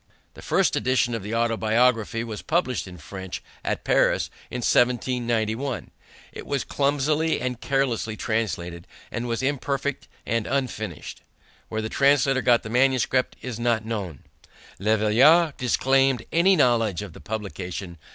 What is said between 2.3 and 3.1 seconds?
published in